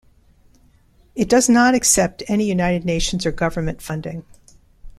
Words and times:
It 1.13 1.29
does 1.29 1.47
not 1.47 1.75
accept 1.75 2.23
any 2.27 2.45
United 2.45 2.85
Nations 2.85 3.23
or 3.23 3.31
government 3.31 3.83
funding. 3.83 4.25